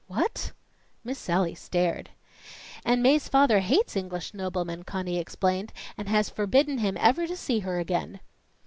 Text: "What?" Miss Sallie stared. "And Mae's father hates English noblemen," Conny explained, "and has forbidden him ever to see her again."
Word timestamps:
"What?" 0.07 0.51
Miss 1.03 1.19
Sallie 1.19 1.53
stared. 1.53 2.09
"And 2.83 3.03
Mae's 3.03 3.27
father 3.27 3.59
hates 3.59 3.95
English 3.95 4.33
noblemen," 4.33 4.81
Conny 4.81 5.19
explained, 5.19 5.71
"and 5.95 6.09
has 6.09 6.27
forbidden 6.27 6.79
him 6.79 6.97
ever 6.99 7.27
to 7.27 7.37
see 7.37 7.59
her 7.59 7.77
again." 7.79 8.19